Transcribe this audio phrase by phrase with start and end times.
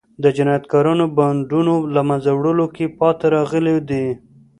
[0.23, 4.07] د جنایتکارو بانډونو له منځه وړلو کې پاتې راغلي دي.